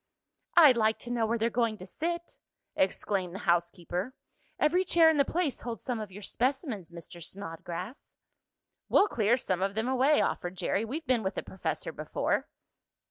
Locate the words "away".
9.87-10.19